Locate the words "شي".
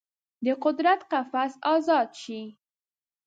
2.21-2.41